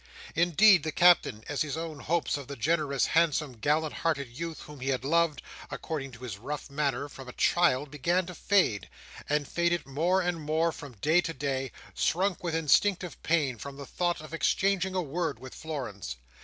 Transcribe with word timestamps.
Indeed 0.33 0.81
the 0.81 0.91
Captain, 0.91 1.43
as 1.47 1.61
his 1.61 1.77
own 1.77 1.99
hopes 1.99 2.35
of 2.35 2.47
the 2.47 2.55
generous, 2.55 3.05
handsome, 3.05 3.59
gallant 3.59 3.93
hearted 3.93 4.29
youth, 4.29 4.63
whom 4.63 4.79
he 4.79 4.89
had 4.89 5.05
loved, 5.05 5.43
according 5.69 6.11
to 6.13 6.23
his 6.23 6.39
rough 6.39 6.71
manner, 6.71 7.07
from 7.07 7.27
a 7.29 7.33
child, 7.33 7.91
began 7.91 8.25
to 8.25 8.33
fade, 8.33 8.89
and 9.29 9.47
faded 9.47 9.85
more 9.85 10.19
and 10.19 10.41
more 10.41 10.71
from 10.71 10.93
day 11.01 11.21
to 11.21 11.35
day, 11.35 11.71
shrunk 11.93 12.43
with 12.43 12.55
instinctive 12.55 13.21
pain 13.21 13.59
from 13.59 13.77
the 13.77 13.85
thought 13.85 14.19
of 14.21 14.33
exchanging 14.33 14.95
a 14.95 15.03
word 15.03 15.37
with 15.37 15.53
Florence. 15.53 16.15